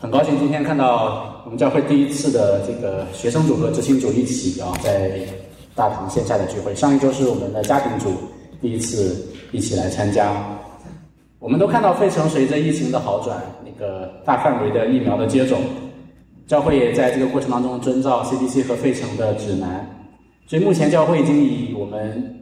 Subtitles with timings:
[0.00, 5.18] 很高兴今天看到我们教会第一次的这个学生组和执行组一起啊，在
[5.74, 6.72] 大堂线下的聚会。
[6.72, 8.12] 上一周是我们的家庭组
[8.60, 10.32] 第一次一起来参加。
[11.40, 15.62] 我们都看到费城随着疫情的好转，那个大范围的疫苗的接种，
[16.46, 19.84] 教会也在这个过程当中遵照 CDC 和费城的指南。
[20.46, 22.40] 所以目前教会已经以我们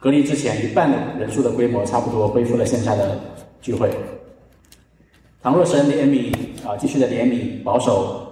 [0.00, 3.20] 隔离之前一半的人数的规模，差不多恢复了线下的
[3.60, 3.88] 聚会。
[5.42, 6.32] 倘若神怜悯
[6.66, 8.26] 啊，继续的怜悯保守，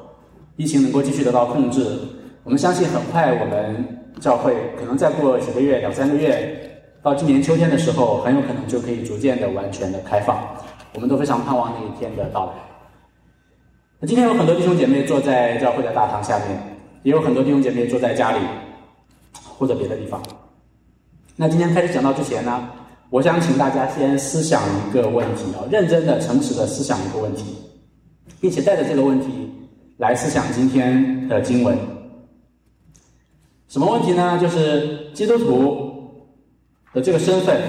[0.57, 1.98] 疫情能够继续得到控制，
[2.45, 3.84] 我们相信很快我们
[4.21, 10.38] 教会可能再过几个月、两三个月，到今年秋天的时候，很有可能就可以逐渐的完全的开放。
[10.95, 12.52] 我们都非常盼望那一天的到来。
[13.98, 16.49] 那今天有很多弟兄姐妹坐在教会的大堂下面，
[17.02, 18.38] 也有很多弟兄姐妹坐在家里
[19.59, 20.23] 或者别的地方。
[21.37, 22.69] 那今天开始讲到之前呢？
[23.10, 27.57] 我想请大家先思想一个问题啊，认真的、诚实的思想一个问题，
[28.41, 29.27] 并且带着这个问题
[29.99, 31.77] 来思想今天的经文。
[33.69, 34.38] 什么问题呢？
[34.41, 36.10] 就是基督徒
[36.93, 37.61] 的这个身份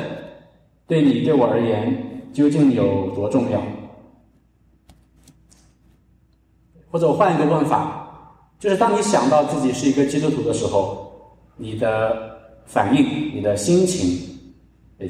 [0.88, 3.62] 对你、对我而言究竟有多重要？
[6.90, 11.12] 或者我换一个问法，就是当你想到自己是一个基督徒的时候，
[11.56, 14.28] 你的反应、你的心情。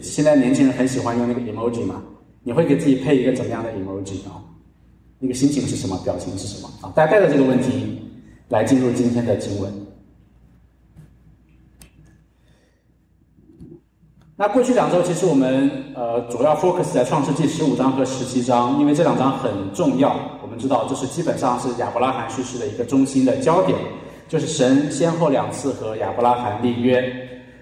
[0.01, 2.03] 现在年轻人很喜欢用那个 emoji 嘛？
[2.43, 4.43] 你会给自己配一个怎么样的 emoji 啊？
[5.23, 5.95] 那个心情是什么？
[6.03, 6.69] 表情是什么？
[6.81, 8.01] 啊，大家带着这个问题
[8.49, 9.71] 来进入今天的经文。
[14.35, 20.15] 那过去两周，其实我们呃主要 focus 在创世纪十五章和十七章，因为这两章很重要。
[20.41, 23.77] 我们知道，这是基本上是亚伯拉罕叙事的一个中心的焦点，
[24.27, 26.99] 就是神先后两次和亚伯拉罕立约。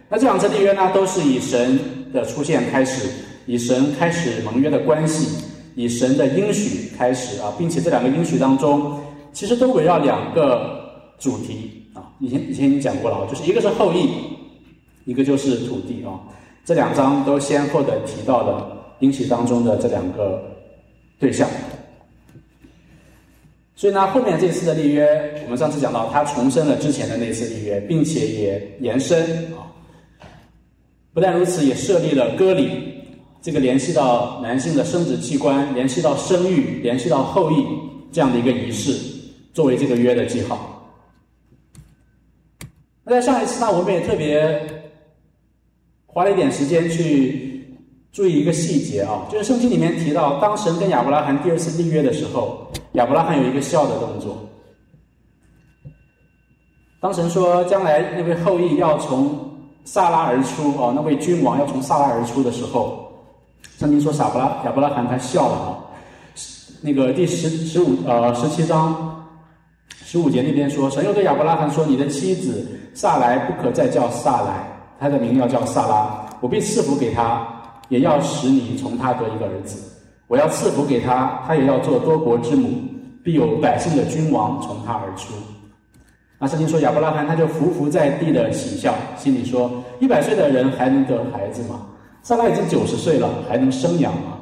[0.08, 1.78] 那这两次立约呢，都是以神
[2.14, 3.10] 的出现开始，
[3.46, 5.44] 以神开始盟约的关系，
[5.80, 9.00] 以神的应许开始啊，并且这两个应许当中，
[9.32, 14.10] 其实都围绕两个主题啊，以前以前已经讲过了啊，就是一个是后裔，
[15.06, 16.20] 一个就是土地啊，
[16.66, 20.44] 这两章都先后的提到了应许当中的这两个
[21.18, 21.48] 对象，
[23.74, 29.24] 所以呢，后面这次的立约，我们上次讲到，他重申了之前的那次立约，并且也延伸
[29.54, 29.64] 啊。
[31.14, 32.99] 不但如此，也设立了割礼，
[33.42, 37.66] 这个联系到男性的生殖器官，联系到生育，联系到后裔
[38.12, 38.94] 这样的一个仪式，
[39.54, 40.76] 作为这个约的记号。
[43.04, 44.62] 那在上一次呢，我们也特别
[46.06, 47.76] 花了一点时间去
[48.12, 54.38] 注意一个细节啊，就是圣经里面提到，当神跟亚伯拉罕第二次立约的时候，亚伯拉罕有一个笑的动作。
[57.00, 63.09] 当神说将来那位后裔要从萨拉而出啊，那位君王要从萨拉而出的时候，
[63.80, 65.80] 圣经说亚伯拉亚伯拉罕他笑了啊。
[66.82, 69.26] 那个第十十五呃十七章
[70.04, 74.68] 十五节那边说，神又对亚伯拉罕说：“你的妻子萨来不可再叫萨来，
[75.00, 76.26] 他的名要叫萨拉。
[76.42, 77.48] 我必赐福给他，
[77.88, 79.82] 也要使你从他得一个儿子。
[80.28, 82.68] 我要赐福给他，他也要做多国之母，
[83.24, 85.34] 必有百姓的君王从他而出。”
[86.38, 91.86] 那圣经说亚伯拉罕他就伏伏在地的喜笑，心里说：一百岁的人还能得孩子吗？
[92.22, 94.38] 萨拉已经九十岁了，还能生养吗？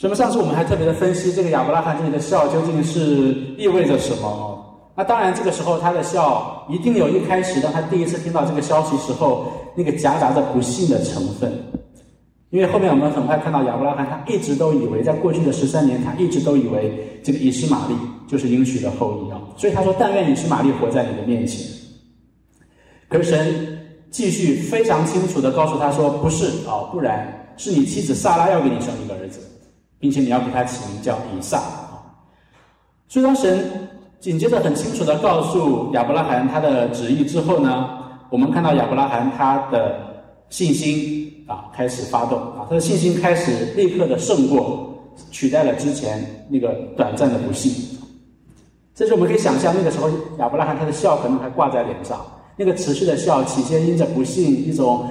[0.00, 4.58] 那么上次我们还特别的分析这个亚伯拉罕这里的笑究竟是意味着什么？
[4.96, 11.52] 那当然这个时候他的笑一定有一开始当他第一次听到这个消息时候那个夹杂着不幸的成分。
[12.50, 17.94] 因为后面我们很快看到亚伯拉罕，他一直都以为，在过去的十三年，他一直都以为这个以实玛利
[18.28, 21.64] 就是应许的后裔啊，所以他说：“但愿以实玛利活在你的面前。”
[23.08, 23.81] 可神
[24.12, 29.40] 继续非常清楚的告诉他说：“不是啊，不然是你妻子萨拉要给你生一个儿子，
[29.98, 31.98] 并且你要给他起名叫以撒啊。”
[33.08, 33.88] 所以当神
[34.20, 37.88] 紧接着很清楚的告诉亚伯拉罕他的旨意之后呢，
[38.30, 39.98] 我们看到亚伯拉罕他的
[40.48, 41.20] 信心。
[41.48, 44.96] 啊，开始发动啊，他的信心开始立刻的胜过，
[45.32, 47.98] 取代了之前那个短暂的不幸。
[48.94, 52.24] 这是我们可以想象，那个时候亚伯拉罕他的笑可能还挂在脸上，
[52.62, 55.04] 那个持续的笑，起先因着不幸一种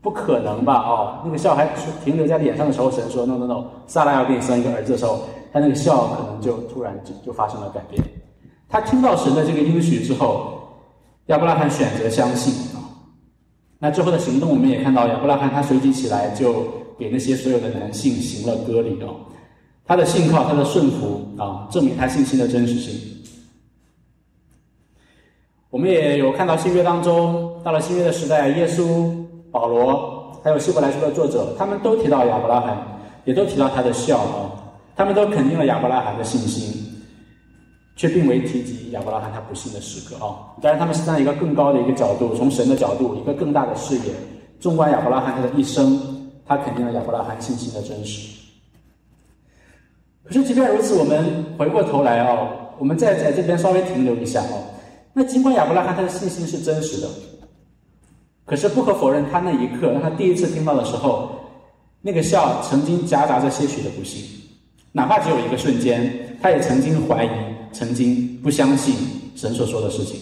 [0.00, 1.68] 不可能吧，哦，那个笑还
[2.04, 8.00] 停留在脸上的时候，神说 no no no，萨拉要给你生一个儿子的时候，他那个笑可能就突然就就发生了改变。
[8.68, 10.52] 他听到神的这个应许之后，
[11.26, 12.78] 亚伯拉罕选择相信啊。
[13.80, 16.62] 那之后的行动，我们也看到亚伯拉罕他随即起来，就
[16.96, 19.16] 给那些所有的男性行了割礼哦。
[19.84, 23.13] 他的信靠，他的顺服啊，证明他信心的真实性。
[25.74, 29.12] 我们也有看到新约当中，到了新约的时代，耶稣、
[29.50, 32.78] 保罗还有希伯来书的作者，他们都提到亚伯拉罕，
[33.24, 34.52] 也都提到他的孝啊。
[34.94, 36.72] 他们都肯定了亚伯拉罕的信心，
[37.96, 40.54] 却并未提及亚伯拉罕他不幸的时刻啊。
[40.62, 44.14] 当然，他们是站在一个更高的一个角度，从神的角度，一个更大的视野，
[44.60, 46.00] 纵观亚伯拉罕他的一生，
[46.46, 48.28] 他肯定了亚伯拉罕信心的真实。
[50.22, 52.48] 可是，即便如此，我们回过头来啊，
[52.78, 54.70] 我们再在这边稍微停留一下啊。
[55.14, 57.08] 那尽管亚伯拉罕他的信心是真实的，
[58.44, 61.30] 可是不可否认，他那一刻，他第一次听到的时候，
[62.02, 64.22] 那个笑曾经夹杂着些许的不幸，
[64.92, 67.30] 哪怕只有一个瞬间，他也曾经怀疑，
[67.72, 68.94] 曾经不相信
[69.36, 70.18] 神所说的事情。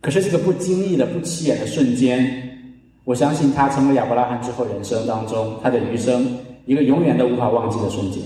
[0.00, 2.72] 可是这个不经意的、不起眼的瞬间，
[3.04, 6.38] 我相信他成为亚伯拉罕之后人生当中他的余生。
[6.66, 8.22] 一个永远都无法忘记的瞬间，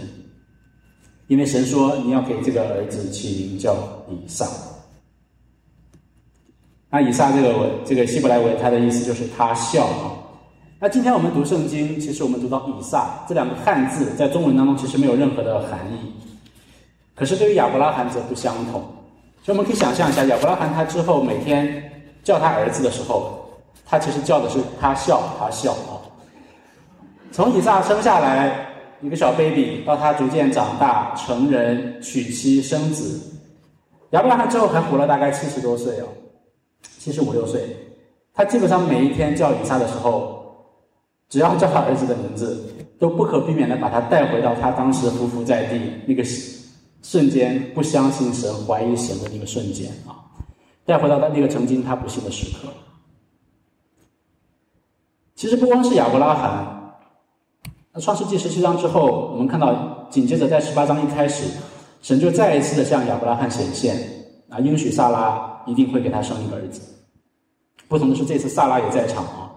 [1.29, 3.75] 因为神说你要给这个儿子起名叫
[4.09, 4.47] 以撒。
[6.91, 10.13] 那以撒这个文这个希伯来文，它的意思就是他笑啊。
[10.79, 16.13] 那今天我们读圣经，其实我们读到以撒这两个汉字，在中文当中其实没有任何的含义。
[17.15, 18.83] 可是对于亚伯拉罕则不相同。
[19.43, 21.91] 所以我们可以想象一下，亚伯拉罕他之后每天
[22.23, 23.45] 叫他儿子的时候，
[23.85, 26.01] 他其实叫的是他笑，他笑啊。
[27.33, 28.69] 从以撒生下来
[29.01, 33.21] 一个小 baby，到他逐渐长大成人娶妻生子，
[34.15, 36.07] 亚伯拉罕之后还活了大概七十多岁哦，
[36.99, 37.77] 七十五六岁。
[38.33, 40.55] 他基本上每一天叫以撒的时候，
[41.29, 42.65] 只要叫他儿子的名字，
[42.99, 46.25] 都不可避免的把他带回到他当时匍匐在地那个
[47.03, 50.23] 瞬间不相信神、怀疑神的那个瞬间啊，
[50.85, 52.69] 带回到他那个曾经他不幸的时刻。
[55.35, 56.95] 其实不光是亚伯拉罕。
[57.93, 61.45] 那创世纪十七章之后，我们看到紧接着在十八章一开始，
[62.05, 63.97] 神就再一次的向亚伯拉罕显现，
[64.51, 66.83] 啊，应许萨拉一定会给他生一个儿子。
[67.89, 69.51] 不同的是，这次萨拉也在场啊。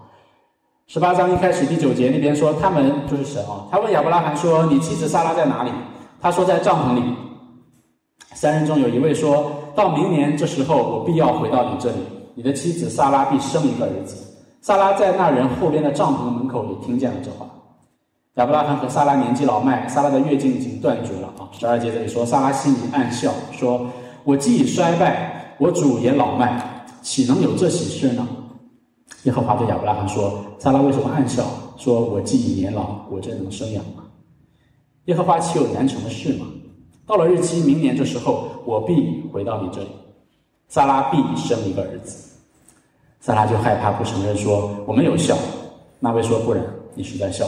[0.86, 5.70] 十八章一开始第九节那边说，他们就是神啊，他问亚伯拉罕说：“你妻子萨拉在哪里？”
[6.22, 7.02] 他说：“在帐篷里。”
[8.32, 11.98] 三人中有一位说到：“明年这时候，我必要回到你这里，
[12.34, 14.16] 你的妻子萨拉必生一个儿子。”
[14.62, 17.46] 萨拉在那人后边的帐篷门口也听见了这话。
[18.38, 21.50] 亚伯拉罕和萨拉年纪老迈，萨拉的月经已经断绝了啊。
[21.50, 23.84] 十二节这里说，萨拉心里暗笑，说
[24.22, 28.28] ：“我既已衰败，我主也老迈，岂能有这喜事呢？”
[29.24, 31.42] 耶和华对亚伯拉罕说：“萨拉为什么暗笑？
[31.76, 34.04] 说我既已年老，我真能生养吗？
[35.06, 36.46] 耶和华岂有难成的事吗？
[37.08, 39.88] 到了日期，明年这时候，我必回到你这里，
[40.68, 42.38] 萨拉必生一个儿子。”
[43.18, 45.36] 萨拉就害怕，不承认，说：“我没有笑。”
[45.98, 46.62] 那位说：“不然，
[46.94, 47.44] 你是在笑。”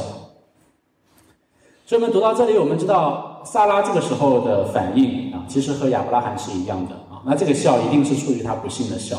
[1.90, 7.20] 所以我们读到这里，我们知道萨拉这个时候的反应啊，其实和亚伯拉罕是一样的啊。
[7.26, 9.18] 那这个笑一定是出于他不幸的笑，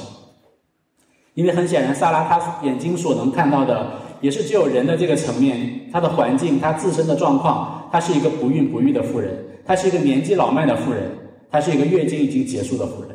[1.33, 3.91] 因为很显然，萨拉他眼睛所能看到的，
[4.21, 11.11] 也是只有人的这个层面，他的环境，他自身的状况，他是一个不孕不育的妇人，他是一个年纪老迈的妇人，
[11.51, 13.09] 他是一个月经已经结束的妇人，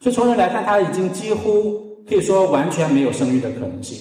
[0.00, 3.96] 所以从人来看，他已经几乎可以说完全没有生育的可能性。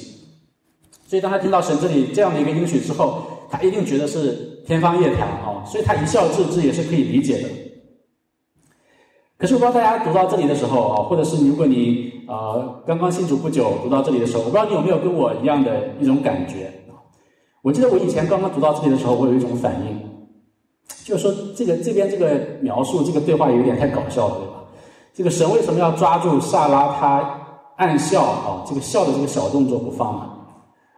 [1.08, 3.22] 所以当他听到神这里这样的一个应许之后，
[3.52, 4.50] 他一定觉得是。
[4.66, 7.50] 天方夜谭啊，所以他一笑置之也是可以理解的。
[9.38, 16.72] 可是我不知道大家读到这里的时候啊，或者是如果你呃刚刚信主不久读到这里的时候，我不知道你有没有跟我一样的一种感觉
[17.62, 20.00] 我记得我以前刚刚读到这里的时候，我有一种反应，
[21.04, 24.64] 就是说这个这边这个描述这个对话有点太搞笑了，对吧？
[25.14, 27.40] 这个神为什么要抓住萨拉他
[27.76, 28.64] 暗笑啊？
[28.68, 30.30] 这个笑的这个小动作不放呢？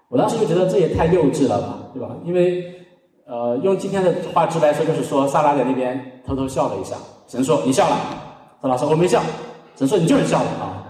[0.09, 2.15] 我当时就觉得这也太幼稚了吧，对吧？
[2.23, 2.63] 因为
[3.27, 6.95] 呃，用今天的话直白说，就是说，萨拉在那边偷偷笑了一下。
[7.27, 7.97] 神说：“你笑了。”
[8.61, 9.19] 萨拉说：“我没笑。”
[9.75, 10.85] 神说：“你就是笑了啊。”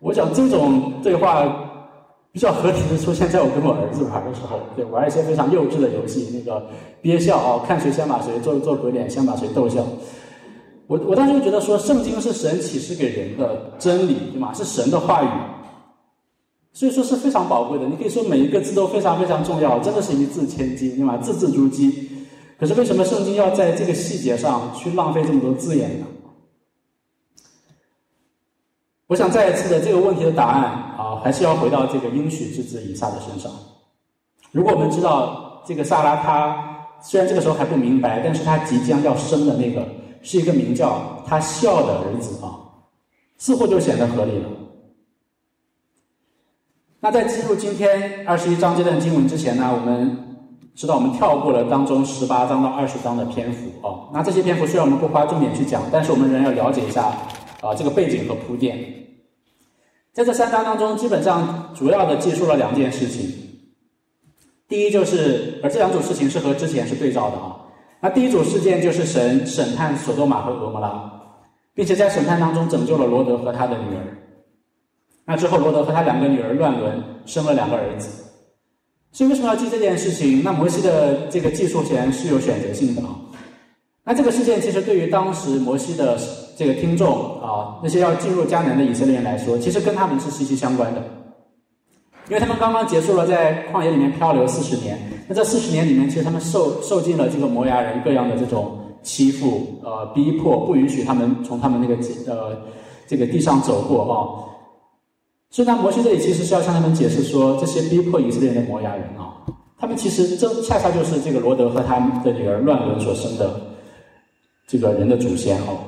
[0.00, 1.42] 我想这种对话
[2.32, 6.66] 比较合体的出现在我跟我儿子玩的时候，对，玩一些非常幼稚的游戏，那个
[7.02, 9.84] 憋笑啊，看谁先把谁做做鬼脸，先把谁逗笑。
[10.86, 14.50] 我我当时就觉得说，圣经是神启示给人的真理，对吗？
[14.54, 15.28] 是神的话语。
[16.74, 21.16] 所以说是非常宝贵的，你可以说每一个字都非常非常重要，真的是一字千金，对吗？
[21.18, 21.94] 字字珠玑。
[22.58, 26.06] 可是为什么圣经要在这个细节上去浪费这么多字眼呢？
[29.06, 30.64] 我想再一次的这个问题的答案
[30.98, 33.52] 啊，还是要回到这个应许之子以撒的身上。
[34.50, 39.86] 如果我们知道这个萨拉他虽然这个时候还不明白，但是他即将要生的那个
[40.22, 42.58] 是一个名叫他笑的儿子啊，
[43.38, 44.48] 似乎就显得合理了。
[47.04, 50.40] 那在进入今天二十一章这段经文之前呢，我们
[50.74, 54.08] 知道我们跳过了当中十八章到二十章的篇幅哦。
[54.10, 57.12] 那这些篇幅虽然我们不花重点去讲，但是我们仍要了解一下
[57.60, 58.78] 啊这个背景和铺垫。
[60.14, 63.30] 在这三章当中，基本上主要的记述了两件事情。
[64.66, 67.54] 第一就是，而这两组事情是和之前是对照的啊。
[68.00, 71.12] 那第一组事件就是神审判索多玛和俄摩拉，
[71.74, 74.23] 并且在审判当中拯救了罗德和他的女儿。
[75.26, 78.24] 那之后，罗德和他两个女儿乱伦，生了两个儿子。
[79.10, 80.42] 所以为什么要记这件事情？
[80.42, 83.16] 那摩西的这个记述前是有选择性的啊。
[84.04, 86.18] 那这个事件其实对于当时摩西的
[86.58, 91.02] 这个听众啊，那些要进入迦南的以色列人来说，其实跟他们是息息相关的，
[92.28, 101.94] 因为他们刚刚结束了在旷野里面漂流四十年，那这四十年里面，其实他们受受尽了这个摩崖人各样的这种欺负、呃逼迫，不允许他们从他们那个
[102.30, 102.58] 呃
[103.06, 104.52] 这个地上走过啊。
[105.54, 109.38] 所以，呢，摩西这里其实是要向他们解释说，这些逼迫以色列人的摩崖人啊，
[109.78, 113.48] 他们其实这恰恰就是这个罗德和他的女儿乱伦所生的。
[114.66, 115.78] 这个人的祖先哦，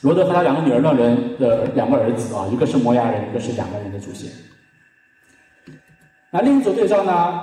[0.00, 4.30] 罗德和他两个女儿乱伦的两个儿子啊，一个是摩崖人，一个是两个人的祖先。
[6.30, 7.40] 那另一组对照呢，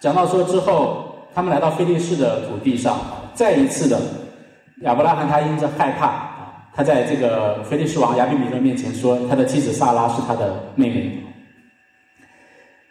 [0.00, 2.98] 讲到说之后，他们来到菲利士的土地上，
[3.34, 4.00] 再一次的
[4.80, 6.33] 亚伯拉罕他因着害怕，
[6.74, 11.18] 他在这个菲利士王亚比米勒面前说，他的妻子萨拉是他的妹妹。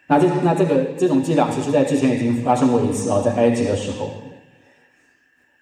[0.08, 4.10] 那这那这个这种伎俩，其实在之前已经发生过一次啊，在埃及的时候。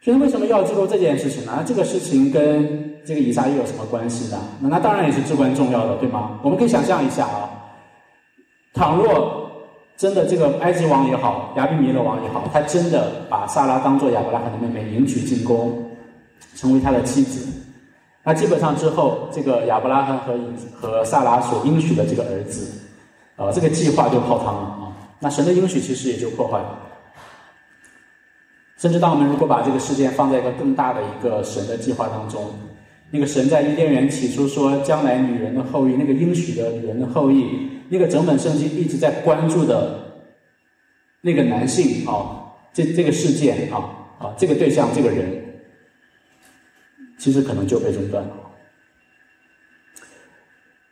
[0.03, 1.63] 所以为什么要记录这件事情呢？
[1.65, 4.39] 这个事情跟这个以撒又有什么关系呢？
[4.59, 6.39] 那那当然也是至关重要的，对吗？
[6.43, 7.49] 我们可以想象一下啊，
[8.73, 9.51] 倘若
[9.95, 15.91] 真的这个埃及王也好，亚比米勒王也好，他真的把萨拉当做亚伯拉罕的妹妹迎娶进宫，
[16.55, 17.47] 成为他的妻子，
[18.23, 20.39] 那基本上之后这个亚伯拉罕和
[20.73, 22.71] 和萨拉所应许的这个儿子，
[23.35, 24.93] 呃，这个计划就泡汤了啊。
[25.19, 26.79] 那神的应许其实也就破坏了。
[28.77, 32.45] 甚至当我们如果把这个事件放在一个更大的一个神的计划当中，
[33.11, 39.99] 那个神在伊甸园起初说将来女人的后裔，那个应许的女人的后裔，那个整本圣经一直在关注的
[41.21, 42.41] 那个男性啊，
[42.73, 43.77] 这这个事件啊
[44.17, 45.40] 啊，这个对象这个人，
[47.21, 48.31] 其实可能就被中断了。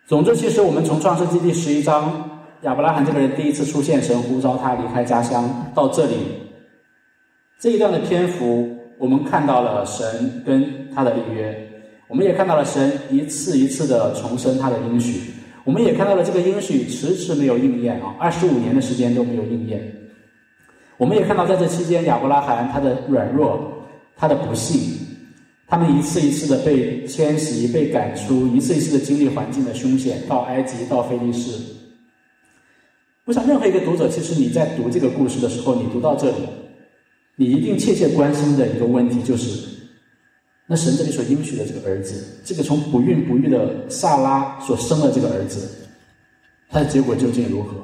[0.05, 6.17] 总之，其实我们从创世纪第十一章亚伯拉罕这个人第一次出现，神呼召他离开家乡到这里。
[7.59, 11.67] 这一段的篇幅，我们看到了神跟他的立约，
[12.07, 15.31] 我们也看到了神一次一次的重申他的应许，
[15.63, 19.81] 我们也看到了这个应许迟迟没有应验啊，二十五年的时间都没有应验。
[20.97, 23.73] 我们也看到在这期间，亚伯拉罕他的软弱，
[24.15, 24.98] 他的不幸，
[25.69, 31.51] 他们一次一次的被迁徙、被赶出，一次一次的经历环境的凶险，到埃及，到菲利士。
[33.25, 36.37] 我想，任何一个读者，其实你在读这个故事的时候，你读到这里。
[37.35, 39.69] 你一定切切关心的一个问题就是，
[40.65, 45.69] 那神这里所应许的这个儿子，这个从不孕不育的萨拉所生的这个儿子，
[46.67, 47.75] 他的结果究竟如何？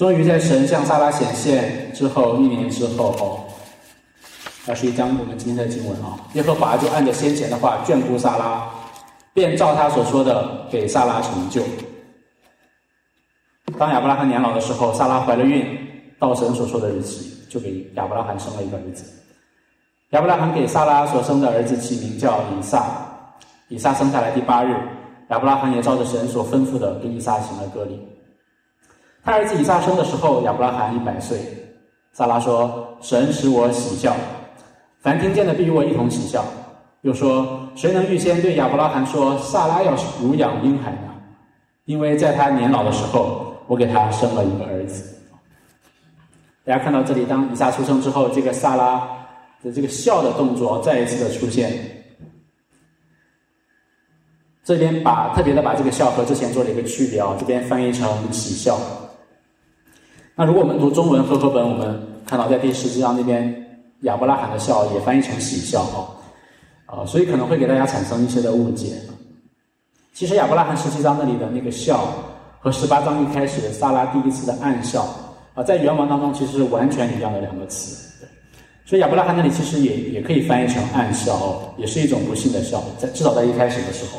[0.00, 3.44] 终于在神向萨拉显现之后，一年之后，哦，
[4.66, 8.66] 二十一章我们今天的经文啊，耶和华就按着先前的话眷顾萨拉，
[9.34, 11.60] 便照他所说的给萨拉成就。
[13.78, 15.66] 当亚伯拉罕年老的时候，萨拉怀了孕，
[16.18, 19.04] 到神所说的日期，就给亚伯拉罕生了一个儿子。
[20.12, 22.86] 亚伯拉罕给萨拉所生的儿子起名叫以撒。
[23.68, 24.74] 以撒生下来第八日，
[25.28, 28.00] 亚伯拉罕也照着神所吩咐的，给以撒行了割礼。
[29.22, 31.38] 他儿子以撒生的时候，亚伯拉罕一百岁。
[32.12, 34.16] 萨拉说：“神使我喜笑，
[35.00, 36.44] 凡听见的必与我一同喜笑。”
[37.02, 41.14] 又说：“谁能预先对亚伯拉罕说，萨拉要乳养婴孩呢？
[41.84, 45.16] 因为在他年老的时候。”我给他生了一个儿子。
[46.64, 49.08] 大家看到这里，当以撒出生之后，这个萨拉
[49.62, 51.72] 的这个笑的动作再一次的出现。
[54.64, 58.76] 这边把特别的把这个笑和之前做了一个区别啊，这边翻译成喜笑。
[60.40, 63.54] 那如果我们读中文和合本，我们看到在第十章那边
[64.04, 66.08] 亚伯拉罕的笑也翻译成喜笑啊，
[66.86, 68.94] 啊，所以可能会给大家产生一些的误解。
[70.14, 72.08] 其实亚伯拉罕十七章那里的那个笑。
[72.58, 75.06] 和十八章一开始萨拉第一次的暗笑
[75.54, 78.26] 啊，在原文当中其实是完全一样的两个词，
[78.86, 81.38] 所以亚伯拉罕那里其实也也可以翻译成暗笑，
[81.76, 84.18] 也是一种不幸的笑，在至少在一开始的时候。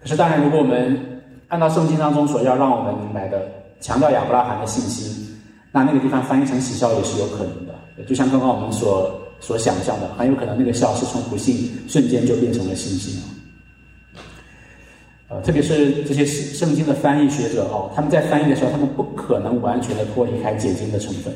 [0.00, 3.46] 可是当然，如果我们按照圣经当中所要让我们明白的，
[3.80, 5.36] 强调亚伯拉罕的信心，
[5.72, 7.74] 那那个地方翻译成喜笑也是有可能的。
[8.08, 13.22] 就像刚刚我们所所想象的，很有可能那个笑是从不幸瞬间就变成了信心。
[15.28, 21.34] 呃，特别是这些圣经的翻译学者哦，他们在翻译的时候，他们不可能完全的脱离开解经的成分。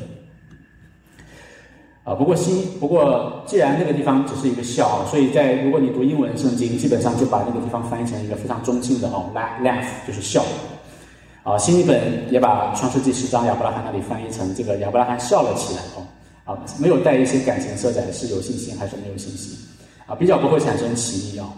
[2.03, 10.43] 啊，不过新不过既然那个地方只是一个笑，所以在如果你读英文圣经，基本上就把那个地方翻译成一个非常中性的哦，laugh 就是笑。
[11.43, 16.05] 啊，新译本也把创世纪十章亚伯拉罕那里翻译成这个亚伯拉罕笑了起来哦，
[16.53, 19.57] 啊，没有带一些感情色彩，是有信心还是没有信心？
[20.05, 21.49] 啊，比较不会产生歧义啊。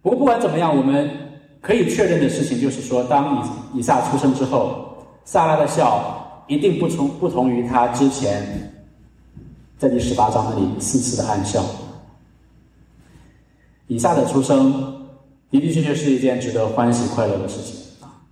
[0.00, 1.10] 不过不管怎么样，我们
[1.60, 8.72] 可以确认的事情就是说，当以以撒出生之后，萨拉的笑一定不同不同于他之前
[9.76, 11.64] 在第十八章那里四次的暗笑。
[13.88, 15.01] 以撒的出生。
[15.52, 18.24] 的的确确是一件值得欢喜快乐的事情啊！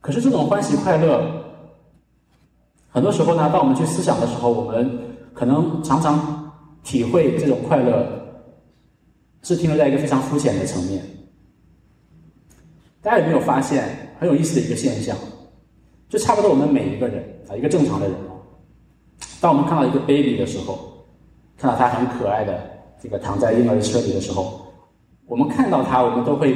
[0.00, 1.42] 可是这种欢喜快乐，
[2.90, 6.52] 很多时候呢，当我们去思想的时候，我们可能常常
[6.82, 8.06] 体会这种快乐，
[9.42, 11.02] 是停留在一个非常肤浅的层面。
[13.00, 15.16] 大家有没有发现很有意思的一个现象？
[16.10, 18.14] 就差不多我们每一个人啊，一个正常的人，
[19.40, 21.06] 当我们看到一个 baby 的时候，
[21.56, 22.70] 看到他很可爱的
[23.02, 24.60] 这个躺在婴儿车里的时候。
[25.26, 26.54] 我们看到他，我们都会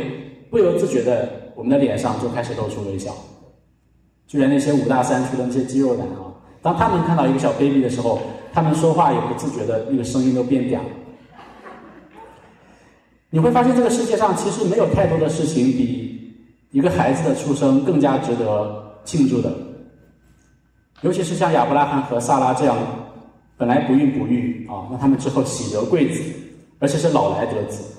[0.51, 3.13] 不由自觉的，我们的脸上就开始露出微笑。
[4.27, 6.29] 就连那些五大三粗的那些肌肉男啊，
[6.61, 8.21] 当他们看到一个小 baby 的时候，
[8.53, 10.79] 他们说话也不自觉的那个声音都变嗲。
[13.31, 16.35] 你会发现，这个世界上其实没有太多的事情比
[16.71, 19.51] 一个孩子的出生更加值得庆祝的。
[21.01, 22.77] 尤其是像亚伯拉罕和萨拉这样
[23.57, 26.23] 本来不孕不育啊，那他们之后喜得贵子，
[26.81, 27.98] 而且是老来得子。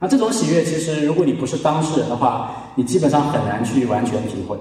[0.00, 4.58] 那这种喜悦，其实如果你不是当事人的话，你基本上很难去完全体会。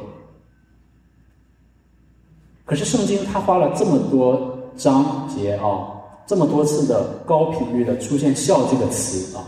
[2.65, 5.87] 可是圣经它花了这么多章节啊，
[6.27, 9.41] 这么多次的高频率的出现“笑”这个词啊，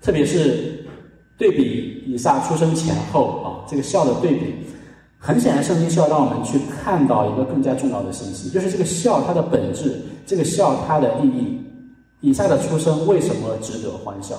[0.00, 0.86] 特别是
[1.36, 4.54] 对比以撒出生前后啊，这个“笑”的对比，
[5.18, 11.60] 很显然圣经是要让我们去看到一个更加重要的信息，就是这个“笑”它的本质，这个“笑”它的意义，
[12.20, 14.36] 以撒的出生为什么值得欢笑？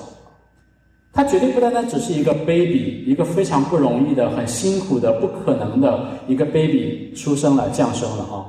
[1.16, 8.44] 他绝对不单单只是一个 baby，一个非常不容易的、很辛苦的、不可能的一个 baby 出生了、降生了啊！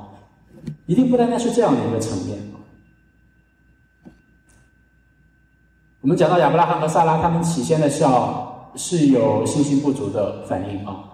[0.84, 2.38] 一定不单单是这样的一个层面。
[6.02, 11.04] 我们讲到亚伯拉罕和萨拉，他们起先的笑是有信心不足的反应啊，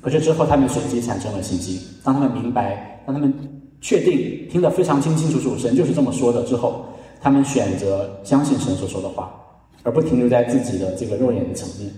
[0.00, 1.76] 可是之后他们随即产生了信心。
[2.04, 3.34] 当他们明白，当他们
[3.80, 6.86] 确定听得非常清清楚楚，神就是这么说的之后，
[7.20, 9.34] 他们选择相信神所说的话。
[9.82, 11.92] 而不停留在自己的这个肉眼的层面，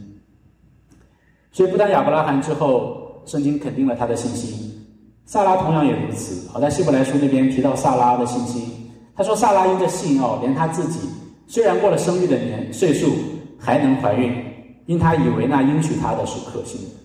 [1.51, 4.71] 所以不但亚伯拉罕之后，圣经肯定了他的信心，
[5.25, 6.49] 萨拉同样也如此。
[6.49, 11.01] 好，在希伯来书那边提到萨拉的信心，他说萨拉因着信哦，连他自己
[11.47, 13.13] 虽然过了生育的年岁数，
[13.59, 14.33] 还能怀孕，
[14.87, 16.97] 因他以为那应许他的是可信的，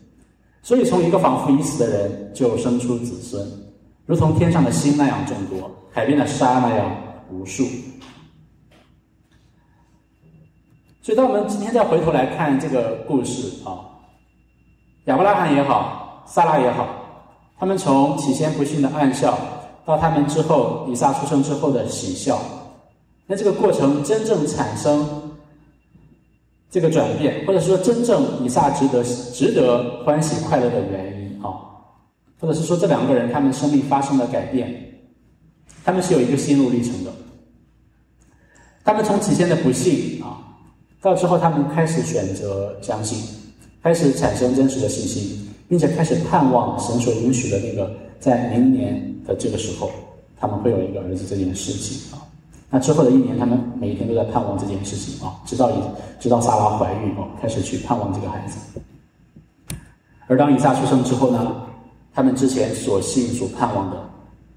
[0.62, 3.44] 所以从一个仿佛已死的人就生出子孙，
[4.06, 6.96] 如同天上的星那样众多，海边的沙那样
[7.32, 7.64] 无数。
[11.06, 13.78] 所以，当我们今天再回头来看这个故事啊，
[15.04, 16.88] 亚伯拉罕也好，萨拉也好，
[17.60, 19.38] 他们从起先不幸的暗笑，
[19.86, 22.42] 到他们之后以撒出生之后的喜笑，
[23.28, 25.32] 那这个过程真正产生
[26.72, 31.54] 这个转变，或者说真正以撒值得值得欢喜快乐的原因啊，
[32.40, 34.74] 或者是说这两个人他们生命发生了改变，
[35.84, 37.12] 他们是有一个心路历程的，
[38.84, 40.42] 他们从起先的不幸啊。
[41.06, 43.20] 到之后，他们开始选择相信，
[43.84, 49.92] 开始产生真实的信心，并且开始盼望神所允许的那个在明年的这个时候，
[50.36, 52.26] 他们会有一个儿子这件事情啊。
[52.72, 55.76] 那之后的一年，他们每一天都在盼望这件事情啊，直到以
[56.20, 58.58] 直到萨拉怀孕哦，开始去盼望这个孩子。
[60.26, 61.56] 而当以撒出生之后呢，
[62.16, 63.98] 他们之前所信所盼望的，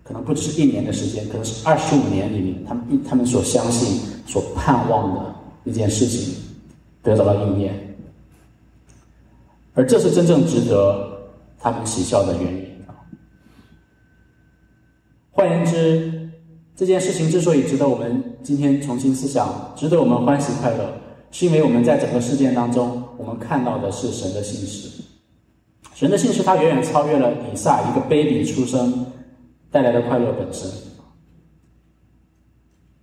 [0.03, 5.35] 可能不只是一年的时间，可能是二十五年里面，他们一他们所相信、所盼望的。
[5.69, 6.35] 一件事情
[7.03, 7.97] 得到了应验，
[9.75, 11.29] 而这是真正值得
[11.59, 12.97] 他们喜笑的原因啊。
[15.31, 16.31] 换言之，
[16.75, 20.93] 这件事情之所以值得我们今天重新思想，值得我们欢喜快乐，
[21.31, 24.89] 是因为我们在整个事件当中，我们看到的是神的信实。
[25.95, 29.07] 神的信实，它远远超越了以撒一个 baby 出生
[29.71, 30.71] 带来的快乐本身。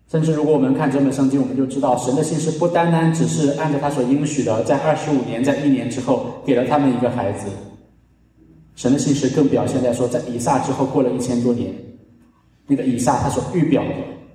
[0.07, 7.47] 甚至如果我们看整本圣经，我们就知道神的信是不单单只是按照他所应许的，在二十五年，在一年之后给了他们一个孩子。
[8.75, 11.73] 神的信实更表现在说，在以撒之后过了一千多年，
[12.67, 13.89] 那个以撒他所预表的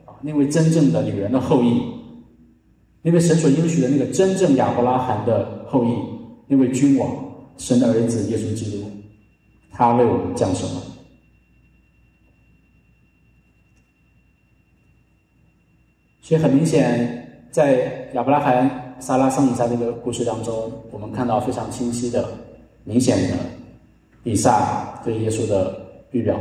[0.06, 1.80] 啊，那位真正的女人的后裔，
[3.02, 5.90] 那位神所应许的那个真正亚伯拉罕的后裔，
[6.48, 7.08] 那位君王，
[7.58, 8.90] 神的儿子耶稣基督，
[9.70, 10.82] 他为我们降生了。
[16.30, 22.24] 所以很明显，在亚伯拉罕、撒拉生以撒这个故事当中，我们看到非常清晰的、
[22.84, 23.36] 明显的
[24.22, 25.74] 以撒对耶稣的
[26.12, 26.38] 预表。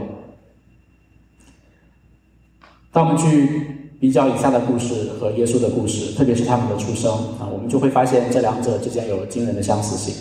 [2.91, 3.65] 当我们去
[3.99, 10.13] 比较以撒的故事和耶稣的故事，特别是他们的出生啊，我们就会发现这两者之间有惊人的相似性。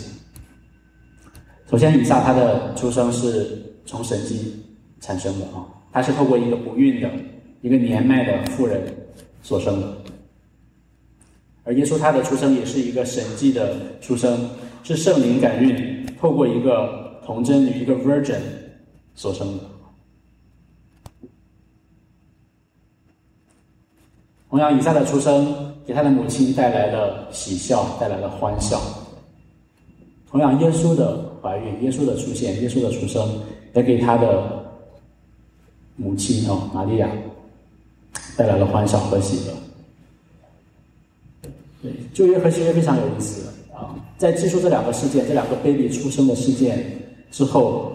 [1.71, 4.65] 首先，以撒他的出生是从神迹
[5.03, 7.11] 产生的啊，他是透过一个不孕的、
[7.61, 8.83] 一个年迈的妇人
[9.43, 9.87] 所生的；
[11.65, 14.49] 而耶稣他的出生也是一个神迹的出生，
[14.83, 18.39] 是圣灵感孕，透过一个童贞女、一个 virgin
[19.15, 19.65] 所生的。
[24.51, 28.81] 同样，以撒的出生给他的母亲带来了喜笑，带来了欢笑。
[30.31, 33.29] 同样，耶稣的怀孕、耶稣的出现、耶稣的出生，
[33.75, 34.65] 也给他的
[35.97, 37.11] 母亲哦，玛利亚
[38.37, 39.53] 带来了欢笑和喜乐。
[41.83, 46.85] 对，旧约和新约非常有意思啊，在记述这两个事件、这两个 baby 出生的事件
[47.31, 47.93] 之后，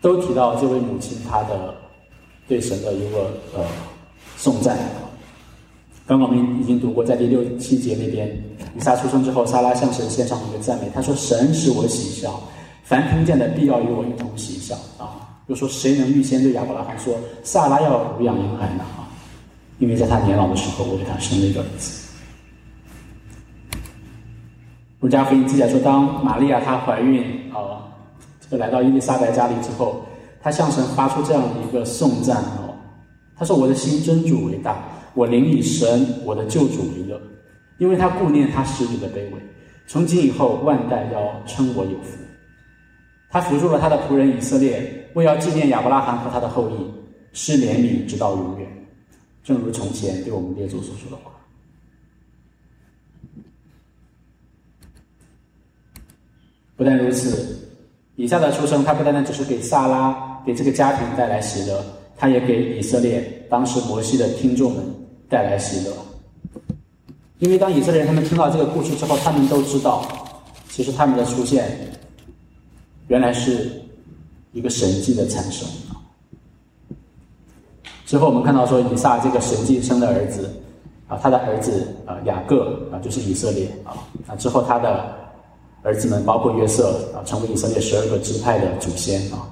[0.00, 1.74] 都提到这位母亲她的
[2.48, 3.64] 对神的一个呃
[4.36, 4.78] 颂赞。
[6.06, 8.28] 刚刚我们已经读过，在第六七节那边，
[8.76, 10.88] 以撒出生之后，撒拉向神献上一个赞美。
[10.94, 12.40] 他说：“神使我喜笑，
[12.84, 19.08] 凡听见的必要与我一同喜笑。”啊，又说：“谁能预先对亚伯拉罕说，撒拉要抚养婴孩呢？”啊，
[19.78, 22.02] 因为在他年老的时候，我给他生了一个儿子。
[25.00, 27.86] 路加福音记载说，当玛利亚她怀孕啊，
[28.40, 30.04] 这个来到伊丽莎白家里之后，
[30.42, 32.74] 她向神发出这样的一个颂赞哦，
[33.36, 34.76] 她说：“我的心尊主为大。”
[35.16, 37.18] 我灵以神，我的救主为乐，
[37.78, 39.32] 因为他顾念他使女的卑微。
[39.86, 42.18] 从今以后，万代要称我有福。
[43.36, 46.74] 他扶助了他的仆人以色列，为要纪念亚伯拉罕和他的后裔，
[47.34, 48.66] 施怜悯直到永远，
[49.44, 51.30] 正如从前对我们列祖所说的话。
[56.76, 57.68] 不但如此，
[58.14, 61.84] 以下的出生，他不单单只是给萨拉、给这个家庭带来喜乐，
[62.16, 63.20] 他也给以色列
[63.50, 64.82] 当时摩西的听众们。
[65.28, 65.92] 带来喜乐，
[67.40, 70.08] 因为当以色列人他们听到这个故事之后，他们都知道，
[70.70, 71.68] 其实他们的出现，
[73.08, 73.70] 原来是
[74.52, 75.68] 一个神迹的产生。
[78.04, 80.48] 之后我们看到说，以撒这个神迹生的儿子，
[81.08, 85.12] 啊，他的儿子啊雅各啊就是以色列啊，啊之后他的
[85.82, 89.48] 儿子们包括约瑟啊，成为以色列十二个支派的祖先啊。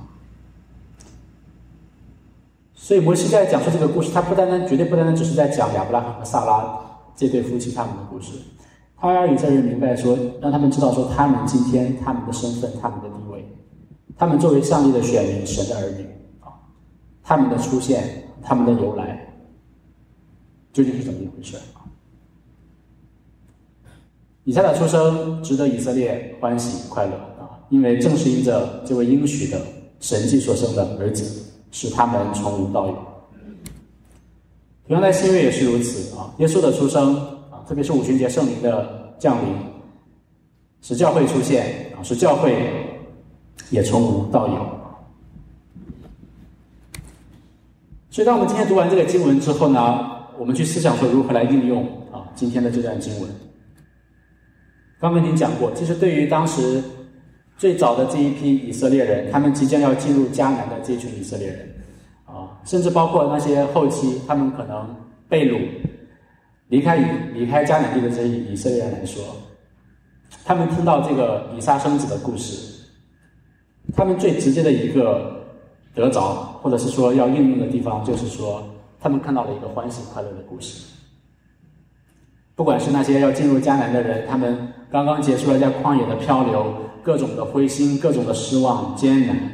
[2.75, 6.79] 所以摩西在讲述这个故事，他不单单绝对不单单只是在讲亚伯拉罕和萨拉
[7.17, 8.33] 这对夫妻他们的故事，
[9.05, 13.47] 他让以色列人明白说，让他们知道说他们今天他们的身份、他们的地位，
[14.17, 16.07] 他们作为上帝的选民、神的儿女
[16.41, 16.49] 啊，
[17.23, 18.03] 他们的出现、
[18.43, 19.31] 他们的由来
[20.73, 21.85] 究竟是怎么一回事啊？
[24.45, 29.61] 以撒的出生值得以色列欢喜快乐啊，因为正是因着这位应许的
[30.01, 31.43] 神迹所生的儿子。
[31.77, 32.95] 使他们从无到有。
[34.87, 37.34] 同样在新约也是如此啊，耶稣的出生，
[37.69, 39.55] 特别是五旬节圣灵的降临，
[40.83, 42.55] 使教会出现啊，使教会
[43.71, 44.55] 也从无到有。
[48.11, 53.29] 所以，当我们今天读完这个经文之后呢，我们去思想说如何来应用啊今天的这段经文。
[55.01, 56.83] 刚刚您讲过，其实对于当时。
[57.57, 61.75] 最早的这一批以色列人，他们即将要进入迦南的这群以色列人，
[62.25, 64.85] 啊，甚至包括那些后期他们可能
[65.29, 65.61] 被掳
[66.75, 69.23] 离开以离开迦南地的这些以色列人来说，
[70.45, 72.85] 他们听到这个以撒生子的故事，
[73.95, 75.47] 他们最直接的一个
[75.95, 78.61] 得着，或者是说要应用的地方，就是说
[78.99, 80.85] 他们看到了一个欢喜快乐的故事。
[82.57, 86.75] 不管是那些要进入迦南的人，他们刚刚结束了在旷野的漂流。
[87.05, 89.54] 各种的灰心，各种的失望、艰难，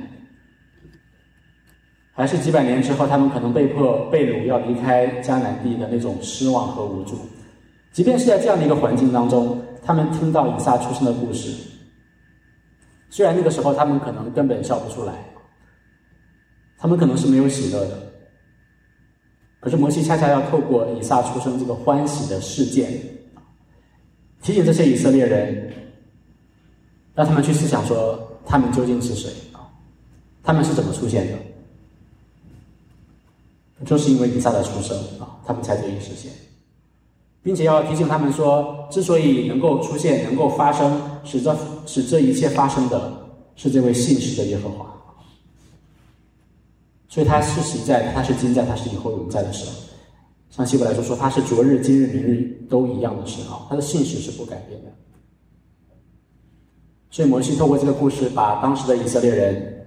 [2.12, 7.16] 还是几百年之后，他们可能被迫被掳要离开迦南地的那种失望和无助。
[7.92, 11.50] 即便是在这样的一个环境当中，他们听到以撒出生的故事，
[13.08, 15.12] 虽然那个时候他们可能根本笑不出来，
[16.78, 17.98] 他们可能是没有喜乐的，
[19.60, 22.92] 可是摩西恰恰要透过以撒出生这个欢喜的事件，
[24.42, 25.72] 提醒这些以色列人。
[27.12, 29.68] 让他们去思想说，他们究竟是谁啊？
[30.42, 31.32] 他们是怎么出现的？
[33.84, 36.30] 就是因为以撒的出生啊，他们才得以实现，
[37.42, 43.12] 并且要提醒他们说，之所以能够出现、能够发生，使这使这一切发生的
[43.56, 44.86] 是这位信实的耶和华。
[47.08, 49.66] 所以他是实在，他是今在，他是以后永在的神。
[50.50, 54.90] 像希伯来说说，他是昨日、今日、明日都一样的神啊，他的信实是不改变的。
[57.10, 59.86] 所以摩西透过这个故事，把当时的以色列人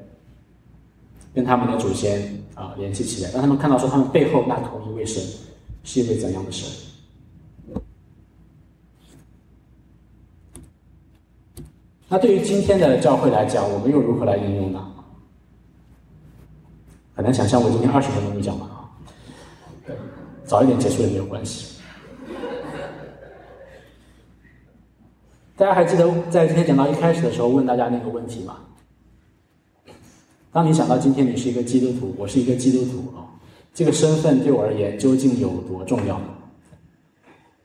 [1.34, 5.24] 跟他们的祖先啊联系起来，让他们看到说他们背后那同一位神
[5.84, 6.70] 是一位怎样的神。
[12.08, 14.88] 那对于今天的教会来讲，我们又如何来应用呢？
[17.16, 18.90] 很难想象，我今天二十分钟就讲完啊。
[20.46, 21.80] 早一点结束也没有关系。
[25.56, 28.58] 大家还记得在今天讲到一开始的时候问大家那个问题吗？
[30.54, 33.26] 当你想到今天你是一个基督徒，我是一个基督徒啊，
[33.74, 36.22] 这个身份对我而言究竟有多重要？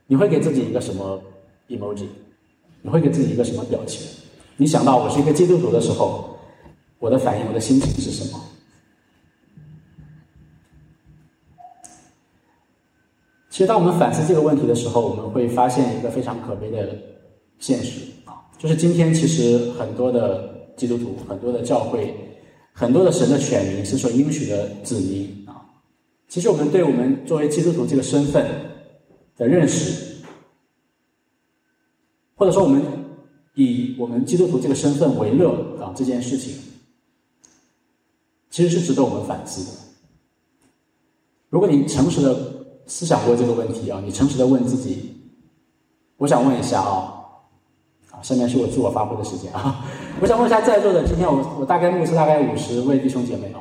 [0.07, 1.21] 你会给自己一个什么
[1.67, 2.07] emoji？
[2.81, 4.01] 你会给自己一个什么表情？
[4.57, 6.35] 你想到我是一个基督徒的时候，
[6.97, 8.41] 我的反应、我的心情是什么？
[13.51, 16.97] 其实，当我们反思这个问题的时候，我们会发现一个非常可悲的
[17.59, 22.15] 现实啊，就是今天其实很多的基督徒、很多的教会、
[22.79, 25.67] 很多的神的选民是所应许的子民啊。
[26.29, 28.45] 其实，我们对我们作为基督徒这个身份
[29.35, 30.15] 的认识，
[32.35, 32.81] 或者说我们
[33.55, 36.53] 以我们基督徒这个身份为乐啊，这件事情，
[38.49, 39.77] 其实是值得我们反思的。
[41.49, 42.57] 如果你诚实的。
[42.91, 44.01] 思想过这个问题啊？
[44.03, 45.13] 你诚实的问自己，
[46.17, 47.18] 我想问一下啊，
[48.21, 49.85] 下面是我自我发挥的时间啊，
[50.21, 53.59] 我想问一下在座的，今天我我大概目视大概五十位弟兄姐妹啊，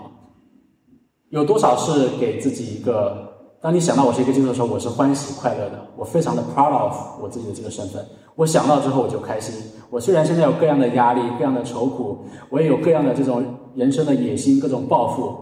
[1.31, 3.16] 有多少是给自己一个，
[3.61, 9.55] 当你想到我是一个基督徒的时候，我是欢喜快乐的，我非常的 proud of 我自己的这个身份，我想到之后我就开心。
[9.90, 12.18] 我虽然现在有各样的压力、各样的愁苦，
[12.51, 13.44] 我也有各样的这种
[13.75, 15.35] 人生的野心、各种抱负，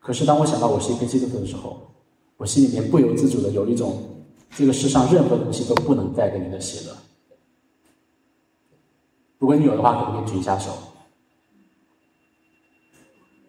[0.00, 1.76] 可是当我想到我是一个基督徒的时候，
[2.38, 3.96] 我心里面不由自主的有一种，
[4.56, 6.94] 这个世上任何东西都不能带给你的喜乐。
[9.38, 10.70] 如果你有的话，可不可以举一下手？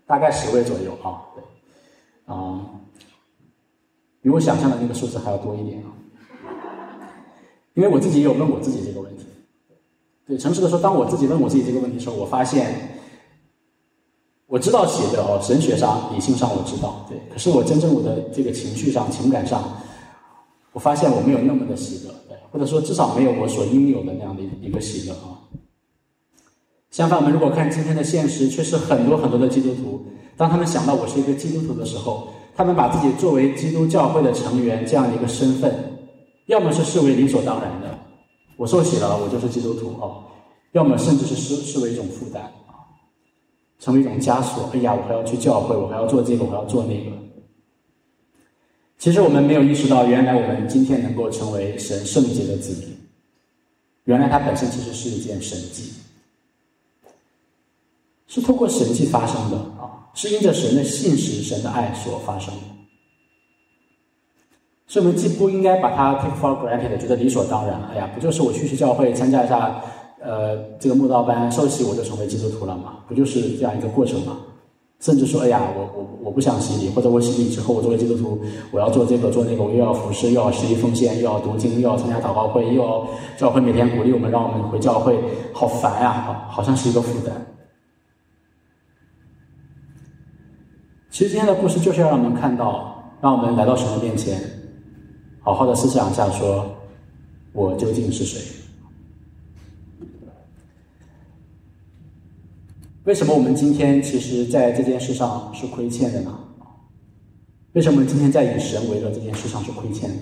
[0.05, 2.61] 大概十位左右啊，对，啊，
[4.21, 5.91] 比我想象的那个数字还要多一点啊。
[7.73, 9.25] 因为我自己也有问我自己这个问题，
[10.25, 12.95] 对，诚实的说，当我自己问我自己这个问题的时候，我发现。
[14.51, 17.19] 我知道写的哦，神学上、理性上我知道，对。
[17.31, 19.63] 可是我真正我的这个情绪上、情感上，
[20.71, 25.38] 我发现我没有那么的喜乐，对，或者说至少没有我所应有的那样的一个喜乐啊。
[26.91, 35.73] 相反，我们如果看今天的现实，却是很多很多的基督徒，当他们想到我是一个基督徒的时候，他们把自己作为基督教会的成员这样的一个身份，
[36.47, 37.97] 要么是视为理所当然的，
[38.57, 40.23] 我受洗了，我就是基督徒哦；
[40.71, 42.73] 要么甚至是视视为一种负担啊。
[43.79, 44.69] 成为一种枷锁。
[44.73, 47.11] 哎呀，我还要去教会，我还要做这个，我还要做那个。
[48.97, 52.97] 其实我们没有意识到，原来我们今天能够成为神圣洁的子民，
[54.03, 55.93] 原来它本身其实是一件神迹，
[58.29, 62.61] 是通过神迹发生的啊，是因着神的信实、神的爱所发生的。
[64.87, 67.81] 所以，我们既不应该把它 take for granted，觉得理所当然。
[67.91, 69.81] 哎呀，不就是我去去教会参加一下？
[70.21, 72.97] 呃，这个慕道班受洗我就成为基督徒了嘛？
[73.07, 74.37] 不就是这样一个过程嘛？
[74.99, 78.37] 甚至说，哎呀，我我我不想洗礼，或者我洗礼之后，我作为基督徒，
[78.69, 85.17] 我要做这个做那个，我又要服侍，又要实际奉献，又要读经，又要参加祷告会，又要教会每天鼓励我们，让我们回教会，
[85.53, 86.11] 好烦呀！
[86.27, 87.58] 好，好像是一个负担。
[91.11, 94.39] 其实今天的故事就是要让我们看到，让我们来到神的面前，
[95.41, 96.69] 好好的思想一下，说
[97.51, 98.39] 我究竟是谁。
[103.05, 106.37] 为什么我们今天其实在这件事上是亏欠的呢？
[107.73, 110.15] 为什么我们今天在以神为乐这件事上是亏欠的？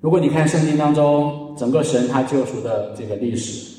[0.00, 3.78] 如果你看圣经当中整个神他救赎的这个历史，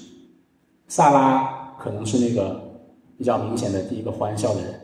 [0.87, 2.72] 萨拉可能是那个
[3.17, 4.80] 比较明显的第一个欢笑的人。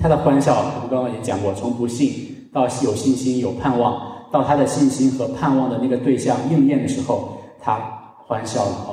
[0.00, 7.80] 他的欢笑，我们刚刚也讲过，从不信到有信心、有盼望，到他的信心和盼望的那个对象应验的时候，他
[8.26, 8.90] 欢笑了啊。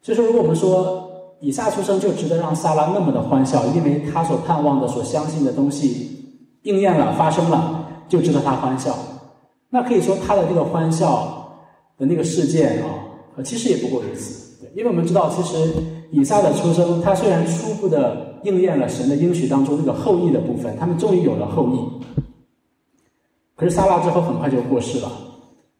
[0.00, 8.94] 所以说，如果我们说，以撒出生就值得让萨拉那么的欢笑，因为他所盼望的、所相信的东西应验了、发生了，就值得他欢笑。
[9.68, 11.60] 那可以说他的这个欢笑
[11.98, 12.88] 的那个事件啊，
[13.44, 14.66] 其实也不过如此。
[14.74, 15.70] 因为我们知道，其实
[16.10, 21.78] 以撒的出生，他虽然初步的应验了神的应许当中那个后裔的部分，他们终于有了后裔。
[23.56, 25.10] 可是萨拉之后很快就过世了，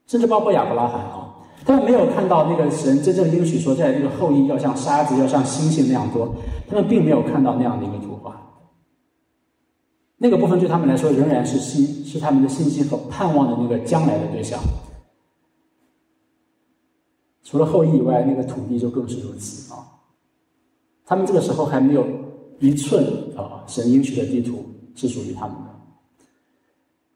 [0.06, 1.24] 甚至包括亚伯拉罕啊。
[1.64, 6.34] 他们没有看到那个神真正应许说，在这个后裔要像沙子，要像星星那样多。
[6.68, 8.40] 他们并没有看到那样的一个图画。
[10.16, 14.58] 那个部分对他们来说仍然是信，是他们的信心和盼望的那个将来的对象。
[17.44, 19.84] 除了后裔以外，那个土地就更是如此啊。
[21.08, 22.06] 他们这个时候还没有
[22.58, 23.02] 一寸
[23.34, 24.62] 啊神应许的地图
[24.94, 25.70] 是属于他们的。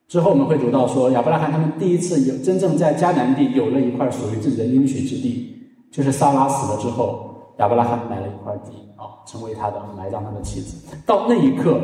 [0.09, 5.55] 之后我们会读到说，亚伯拉罕他们第一次有真正在迦南地有了一块属于自己的应许之地，
[5.91, 10.97] 就是撒拉死了之后，亚伯拉罕买了一块地啊，成为他的埋葬他的妻子。
[11.05, 11.79] 到那一刻。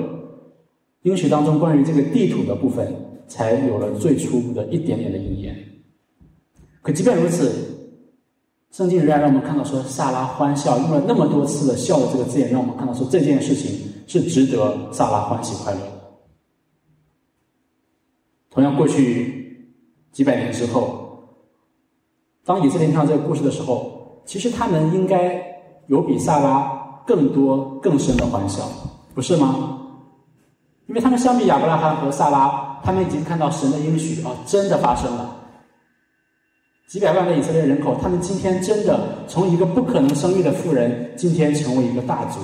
[1.02, 2.92] 应许当中关于这个地土的部分，
[3.28, 5.56] 才有了最初的一点点的应验。
[6.82, 7.67] 可即便如此，
[8.70, 15.81] 圣经仍然让我们看到说，萨拉欢笑，用了那么多次的“笑”的这个字眼，让我们看到说这件事情是值得萨拉欢喜快乐。
[18.50, 19.72] 同样，过去
[20.12, 21.18] 几百年之后，
[22.44, 25.42] 当以色列听到这个故事的时候，其实他们应该
[25.87, 28.62] 有比萨拉更多更深的欢笑，
[29.14, 29.78] 不是吗？
[30.87, 35.37] 因为他们相比亚伯拉罕和萨拉，他们已经看到神的应许啊，真的发生了。
[36.88, 42.40] 几百万的以色列人口，他们今天真的从一个不可能生育的妇人，今天成为一个大族。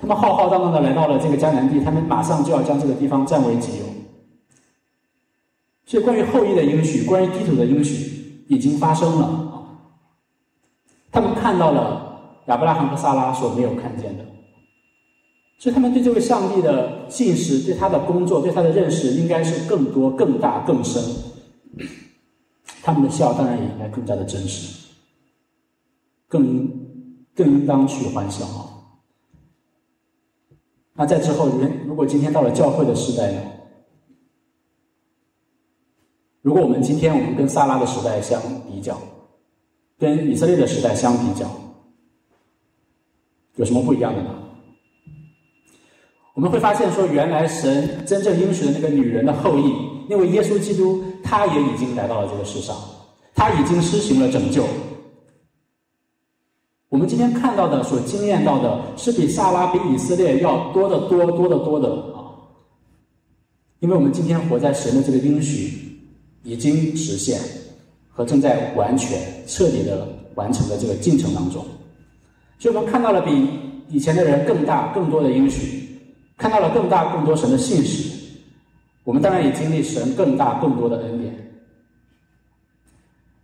[0.00, 3.84] 他们浩浩荡荡的来到了这个迦南地，他们马上就要将这个地方占为己有。
[5.86, 9.66] 所以，关于后裔的应许，关于地土的应许，已经发生了啊。
[11.10, 14.24] 他们看到了亚伯拉罕和萨拉所没有看见的。
[15.58, 21.02] 所以他们对这位上帝的信实，对他的工作，对他的认识，应该是更多、更大、更深。
[22.82, 24.88] 他们的笑当然也应该更加的真实，
[26.28, 28.66] 更应更应当去欢笑啊。
[30.94, 33.42] 那在之后，人如果今天到了教会的时代呢？
[36.42, 38.98] 如果我们今天我们跟萨拉的时代相比较，
[39.98, 41.46] 跟以色列的时代相比较，
[43.56, 44.34] 有什么不一样的呢？
[46.32, 49.74] 我们会发现，说原来神真正应许的那个女人的后裔，
[50.08, 52.76] 那位耶稣基督，他也已经来到了这个世上，
[53.36, 54.64] 他已经施行了拯救。
[56.88, 62.34] 我们今天看到的、所经验到的，是比萨拉、比以色列要多得多、多得多的啊！
[63.78, 66.00] 因为我们今天活在神的这个应许
[66.42, 67.40] 已经实现
[68.08, 69.16] 和正在完全、
[69.46, 71.64] 彻底的完成的这个进程当中，
[72.58, 73.48] 所以我们看到了比
[73.88, 75.78] 以前的人更大、更多的应许。
[76.36, 78.09] 看到了更大、更多神的信使，
[79.10, 81.34] 我们当然也经历神更大、更多的恩典。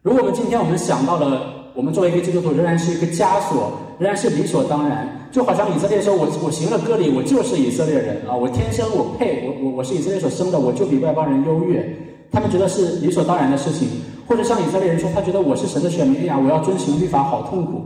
[0.00, 11.84] 如果我们今天我们想到了，我们作为一个基督徒仍然是一个枷锁，仍然是理所当然，就好像以色列说：“我我行了割礼，我就是以色列人啊，我天生我配，我我我是以色列所生的，我就比外邦人优越。”
[12.30, 13.88] 他们觉得是理所当然的事情，
[14.28, 17.82] 或者像以色列人说：“他觉得我是神的选民呀，我要遵行律法，好痛苦。”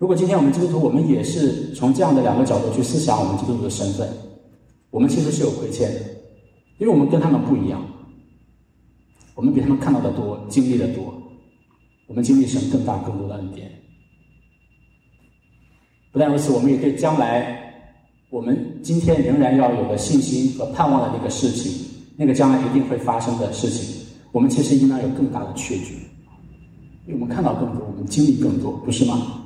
[0.00, 4.08] 如果今天我们基督徒，我们也是从这样的两个角度去思想我们基督徒的身份，
[4.90, 6.00] 我们其实是有亏欠的，
[6.78, 7.84] 因为我们跟他们不一样，
[9.34, 11.14] 我们比他们看到的多，经历的多，
[12.06, 13.70] 我们经历神更大更多的恩典。
[16.10, 17.84] 不但如此，我们也对将来
[18.30, 21.86] 我们今天仍然要有的信心和盼望的那个事情，
[22.16, 25.94] 那个将来一定会发生的事情，我们其实应当有更大的确据，
[27.06, 29.44] 因为我们看到更多，我们经历更多，不是吗？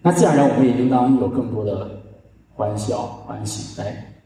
[0.00, 2.00] 那自然而然，我们也应当有更多的
[2.50, 3.78] 欢笑、欢喜。
[3.80, 4.17] 来，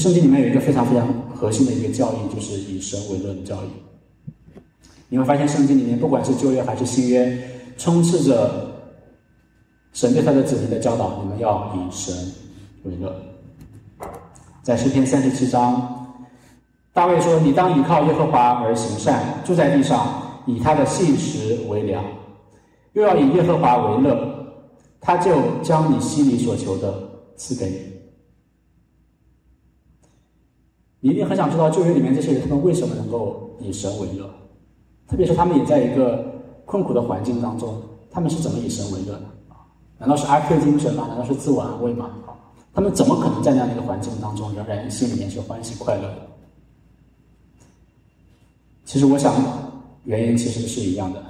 [0.00, 3.68] 圣经里面有一个非常非常核心的一个教义，就是以神为乐的教义。
[5.08, 7.38] 你会发现，圣经里面不管是旧约还是新约，
[7.78, 8.72] 充斥着
[9.92, 12.14] 神对他的子民的教导：你们要以神
[12.84, 13.14] 为乐。
[14.62, 16.18] 在诗篇三十七章，
[16.92, 22.04] 大卫说：“你当倚靠耶和华而行善，住在地上，以他的信实为粮。”
[22.94, 24.46] 又要以耶和华为乐，
[25.00, 26.92] 他就将你心里所求的
[27.36, 27.95] 赐给你。
[31.06, 34.28] 你一定很想知道旧约里面这些人他们为什么能够以神为乐，
[35.06, 36.26] 特别是他们也在一个
[36.64, 39.22] 困苦的环境当中，他们是怎么以神为乐的？
[39.98, 41.06] 难道是阿 Q 精神吗？
[41.06, 42.10] 难道是自我安慰吗？
[42.74, 46.26] 他们怎么可能在那样的一个环境当中仍然心里面是欢喜快乐的？
[48.84, 49.32] 其实我想，
[50.06, 51.22] 原因其实是一样的。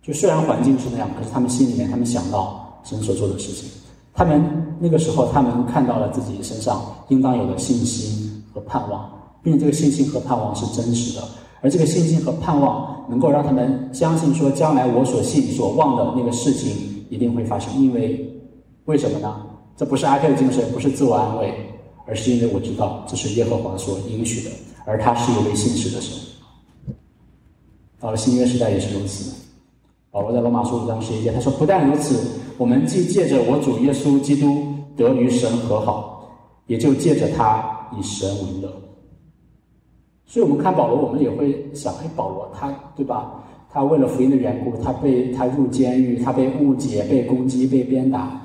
[0.00, 3.68] 就虽然环境是那样，可是他们心里面，他们想到神所做的事情，
[4.14, 4.42] 他们
[4.80, 8.31] 那个时候，他们看到了自己身上应当有的信心
[8.62, 9.10] 盼望，
[9.42, 11.22] 并且这个信心和盼望是真实的，
[11.60, 17.72] 而这个信心和盼望能够让他们相信说，将来我所信所望的那个事情一定会发生。
[17.80, 18.28] 因为
[18.84, 19.46] 为什么呢？
[19.76, 21.52] 这不是阿 Q 的精神，不是自我安慰，
[22.06, 24.50] 而是因为我知道这是耶和华所应许的，
[24.84, 26.16] 而他是一位信实的神。
[27.98, 29.32] 到了新约时代也是如此。
[30.10, 32.20] 保罗在罗马书五章十一节，他说：“不但如此，
[32.58, 34.62] 我们既借着我主耶稣基督
[34.94, 36.28] 得与神和好，
[36.66, 38.72] 也就借着他以神为乐。
[40.26, 43.42] 所以我们看保罗，我们也会想：哎，保罗他对吧？
[43.70, 48.40] 他为了福音的缘故，他被他入监狱，他被误解、被攻击、被鞭打。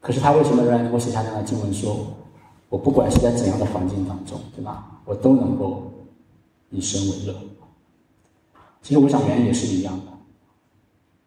[0.00, 1.72] 可是他为什么仍然能够写下那样的经文？
[1.72, 1.96] 说，
[2.68, 5.00] 我不管是在怎样的环境当中，对吧？
[5.04, 5.82] 我都能够
[6.70, 7.34] 以神为乐。
[8.80, 10.04] 其实我想原因也是一样的。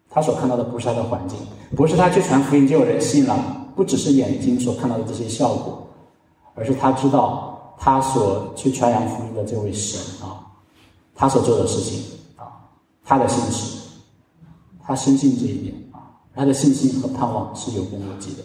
[0.10, 1.38] 他所看到的不是他的环境，
[1.76, 5.88] 不是他去传福音就有人信了，不只是眼睛所看到的这些效果，
[6.56, 10.46] 而是他知道他所去传扬福音的这位神啊，
[11.14, 12.02] 他所做的事情
[12.36, 12.70] 啊，
[13.04, 13.90] 他的信实，
[14.82, 18.44] 他深信这一点啊，他的信心和盼望是有根有基的。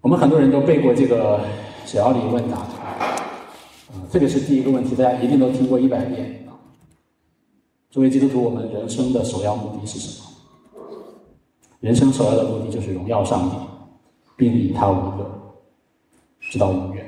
[0.00, 1.44] 我们很多人都背过这个
[1.84, 3.18] 小奥里问答，啊，
[4.12, 6.54] 特别是第一个问题，大家一定都听过一百遍啊。
[7.90, 10.26] 作为基督徒，我们人生的首要目的是什么？
[11.80, 13.56] 人生首要的目的就是荣耀上帝，
[14.36, 15.45] 并以他为乐，
[16.50, 17.04] 直到永远。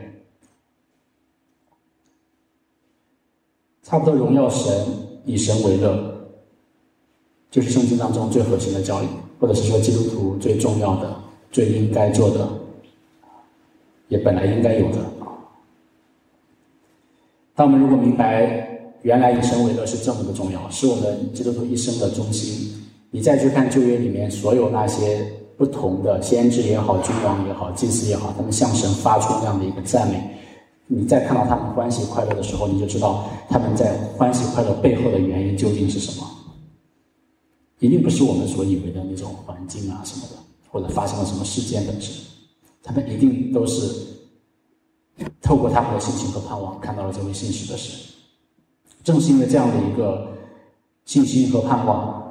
[3.83, 4.73] 差不多荣耀神，
[5.25, 6.29] 以神为乐，
[7.51, 9.07] 就是圣经当中最核心的教义，
[9.41, 11.17] 或者是说基督徒最重要的、
[11.51, 12.49] 最应该做的，
[14.09, 14.99] 也本来应该有的。
[17.55, 18.67] 当我们如果明白。
[19.03, 22.85] 原来以神为乐是这么的重要，是我们基督徒一生的中心。
[23.13, 25.25] 你再去看旧约里面所有那些
[25.59, 30.23] 不同的先知也好、君王也好、祭司也好，他们向神发出那样的一个赞美，
[30.87, 36.25] 你再看到他们欢喜快乐的时候，你就知道他们在欢喜快乐背后的原因究竟是什么。
[37.81, 40.37] 一定不是我们所以为的那种环境啊什么的，
[40.71, 42.15] 或者发生了什么事件本身，
[42.83, 43.77] 他们一定都是
[45.43, 47.99] 透过他们的心情和盼望，看到了这位信实的神。
[49.03, 50.29] 正是因为这样的一个
[51.05, 52.28] 信心和盼望，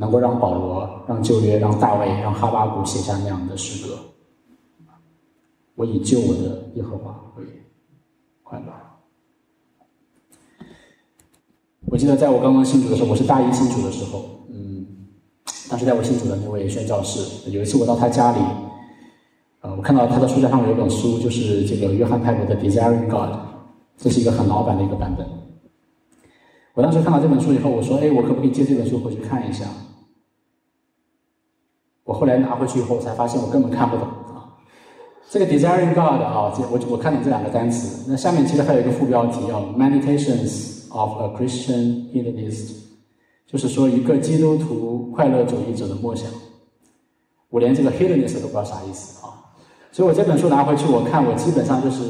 [0.00, 3.98] 能够让保罗、让旧约、让大卫、让哈巴谷写下那样的诗歌。
[5.74, 7.44] 我以救我的耶和华为
[8.42, 8.72] 快乐。
[11.80, 14.86] 我记得在我刚刚信主的时候，我是大一信主的时候，嗯，
[15.68, 18.38] 当时在我信主的那位宣教士，有一次我到他家里，
[19.60, 23.36] 呃，我看到他的书架上有本书，就是这个约翰派伯的《Desiring God》，
[23.98, 25.26] 这是一个很老版的一个版本。
[26.72, 29.66] 我当时看到这本书以后，我说：“哎，我可不可以借这本书回去看一下？”
[32.10, 34.04] 我后来拿回去以后，才发现我根本看不懂
[34.34, 34.50] 啊。
[35.30, 38.04] 这个 “desiring God” 啊，这我我看懂这两个单词。
[38.08, 42.72] 那下面其实还有一个副标题啊 “Meditations of a Christian Hedonist”，
[43.46, 46.28] 就是说一个基督徒快乐主义者的默想。
[47.48, 49.30] 我连这个 “hedonist” 都不知道啥意思啊。
[49.92, 52.02] 所以我这本书拿回去，我看我基本上就是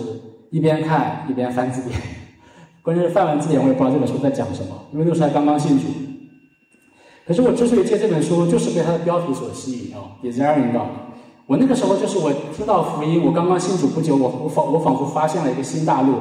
[0.48, 2.00] 一边看一边翻字典。
[2.82, 5.84] 关键是翻完字典，我也不知道这本书在讲什么，因为那时候还刚刚信主。
[7.30, 10.88] 可是我之所以借这本书，就是被它的标题所吸引啊，Desiring God。
[11.46, 16.14] 我那个时候就是我听到福音，我刚刚信主不久，我我仿我仿佛发现了一个新大陆。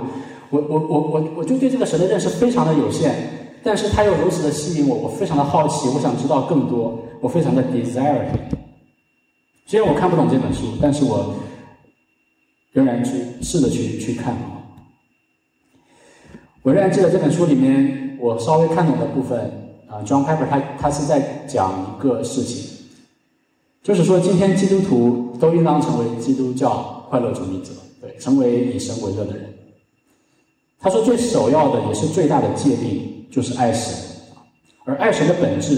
[0.52, 3.12] 我我我我我就对这个神的认识非常的有限，
[3.64, 8.28] 但是他又如此的吸引我，我非常的好奇，我想知道更多，我非常的 desire。
[9.66, 11.34] 虽然我看不懂这本书，但是我
[12.72, 14.62] 仍然去试着去去看啊。
[16.62, 22.86] 我仍然记得这本书里面，我稍微看懂的部分啊，John Piper 他他是在讲一个事情，
[23.82, 29.52] 就是说今天基督徒都应当成为基督教快乐主义者，对，成为以神为乐的人。
[30.80, 33.94] 他说最首要的也是最大的界定就是爱神，
[34.86, 35.78] 而爱神的本质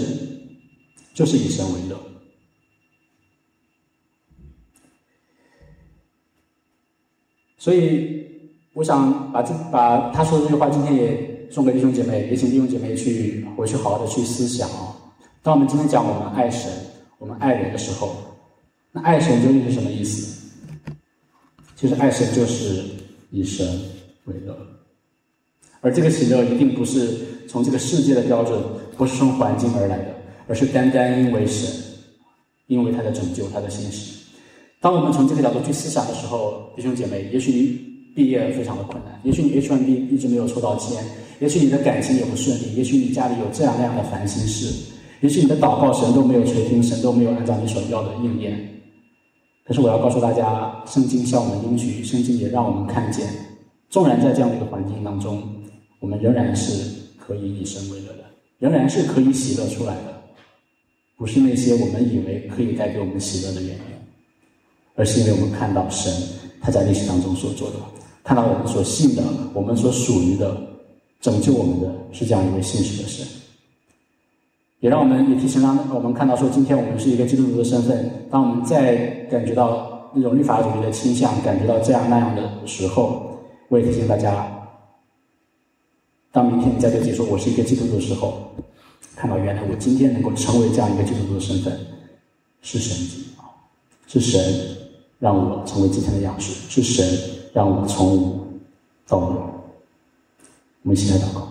[1.14, 1.98] 就是以神为乐。
[7.58, 8.20] 所以。
[8.74, 14.96] 我想把这把他说的这句话，今天也送给弟兄姐妹，也请弟兄姐妹去回去好好的去思想啊。
[15.42, 16.72] 当我们今天讲我们爱神、
[17.18, 18.16] 我们爱人的时候，
[18.90, 20.34] 那爱神究竟是什么意思？
[21.76, 22.82] 其实爱神就是
[23.30, 23.66] 以神
[24.24, 24.56] 为乐，
[25.82, 28.58] 而这个喜乐一定不是从这个世界的标准，
[28.96, 30.14] 不是从环境而来的，
[30.48, 31.70] 而是单单因为神，
[32.66, 34.24] 因为他的拯救、他的信实。
[34.80, 37.92] 当我们从这个角度去思想的时候，弟兄姐妹，也许你。
[38.14, 41.02] 毕业非常的困难，也许你 H1B 一直没有抽到签，
[41.42, 44.72] 也许你的感情也不顺利，也许你家里有这样那样的烦心事，
[45.22, 48.56] 也许你的祷告神都没有垂听，神都没有按照你所要的应验。
[49.64, 53.26] 可是我要告诉大家，圣经向我们应许，圣经也让我们看见，
[53.90, 55.42] 纵然在这样的一个环境当中，
[55.98, 56.72] 我们仍然是
[57.18, 58.24] 可以以神为乐的，
[58.60, 60.14] 仍然是可以喜乐出来的，
[61.16, 63.82] 不是那些我们以为可以带给我们喜乐的原因，
[64.94, 66.12] 而是因为我们看到神
[66.60, 67.76] 他在历史当中所做的。
[68.22, 70.56] 看到我们所信的，我们所属于的，
[71.22, 73.24] 拯救我们的是这样一位信实的神，
[74.80, 78.26] 也让我们也提醒让我们看到说，今天我们是一个基督徒的身份。
[78.28, 84.52] 当我们再感觉到那种律法主义的倾向，感觉到这样那样的时候，我也提醒大家，
[86.32, 88.50] 当明天你再对自己说我是一个基督徒的时候，
[89.14, 91.78] 看到原来我今天能够成为这样一个基督徒的身份，
[92.62, 92.96] 是神
[93.38, 93.46] 啊，
[94.08, 94.42] 是神
[95.20, 97.16] 让我成为今天的样式，是神
[97.52, 98.46] 让我从无
[99.06, 99.51] 到有。
[100.82, 101.48] 我们一起来祷告。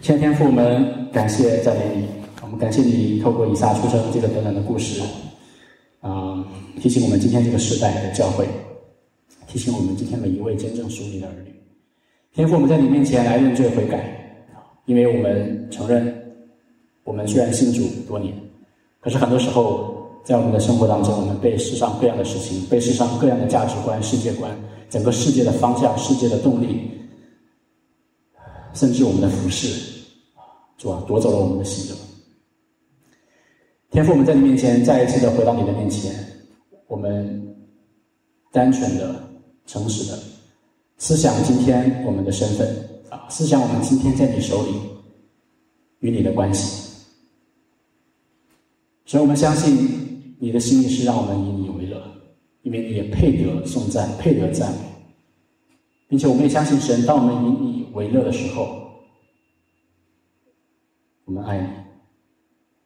[0.00, 2.06] 天天父，我们感谢赞美你，
[2.42, 5.02] 我们感谢你透过以撒出生这个短短的故事，
[6.00, 6.44] 啊，
[6.80, 8.46] 提醒我们今天这个时代的教会，
[9.48, 11.52] 提醒我们今天每一位真正属你的儿女。
[12.32, 14.44] 天父，我们在你面前来认罪悔改，
[14.84, 16.14] 因为我们承认，
[17.02, 18.32] 我们虽然信主多年，
[19.00, 24.56] 可是很多时候在我们的生活当中，我们被世上各样的事情，被世上各样的价值观、世界观，
[24.88, 26.88] 整个世界的方向、世界的动力，
[28.76, 29.94] 甚至我们的服饰。
[30.78, 31.96] 主啊，夺走了我们的喜乐。
[33.90, 36.14] 天父，我们在你面前再一次的回到你的面前，
[36.86, 37.56] 我们
[38.52, 39.26] 单纯的、
[39.66, 40.18] 诚实的
[40.98, 42.68] 思想今天我们的身份
[43.08, 44.72] 啊，思想我们今天在你手里
[46.00, 46.92] 与你的关系。
[49.06, 52.02] 所以我们相信你的心意是让我们以你为乐，
[52.62, 54.78] 因为你也配得颂赞，配得赞美，
[56.06, 58.84] 并且我们也相信神，当我们以你为乐的时候。
[61.24, 61.66] 我们爱你，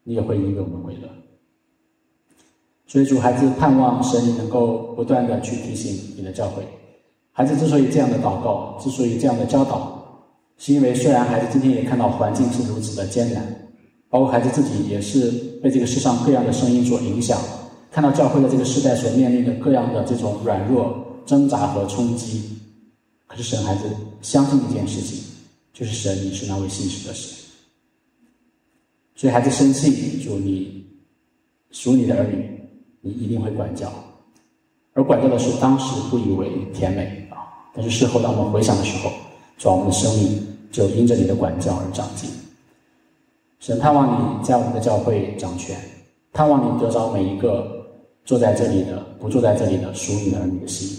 [0.04, 1.06] 你也会因为我们为乐。
[2.86, 6.62] 所以主孩子盼望神能够不断的去提醒你的教会。
[7.32, 13.70] 孩子之所以这样的祷告，之所以这样的教导，是因为虽然孩子今天也看到环境是如此的艰难，
[14.08, 15.30] 包括孩子自己也是
[15.62, 17.38] 被这个世上各样的声音所影响，
[17.90, 22.58] 看到教会的这个时代所面临的各样的这种软弱、挣扎和冲击，
[23.26, 23.84] 可是神孩子
[24.22, 25.22] 相信一件事情，
[25.72, 27.36] 就是神你是那位信实的神。
[29.16, 30.84] 所以孩子生气，主你
[31.70, 32.60] 属你的儿女，
[33.00, 33.92] 你一定会管教。
[34.92, 37.36] 而管教的是当时不以为甜美啊，
[37.74, 39.10] 但是事后当我们回想的时候，
[39.56, 42.28] 主要我们的生命就因着你的管教而长进。
[43.58, 45.78] 神盼望你在我们的教会掌权，
[46.32, 47.86] 盼望你得着每一个
[48.24, 50.98] 坐在这里的、不坐在这里的属你的儿女的心，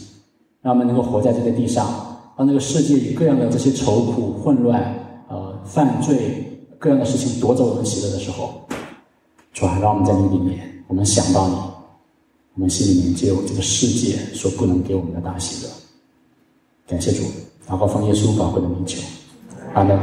[0.61, 2.10] 让我们能够活在这个地上，
[2.41, 4.81] 当这个世界以各样的这些愁苦、混乱、
[5.27, 6.43] 呃犯罪。
[6.79, 8.67] 各样的事情夺走我们喜乐的时候，
[9.53, 11.53] 主啊，让我们在你里面，我们想到你，
[12.55, 15.71] 我们心里面就有这个世界所不能给我们的大喜乐。
[16.87, 17.21] 感谢主，
[17.67, 18.99] 然后奉耶稣宝贵的名求，
[19.75, 19.99] 阿门。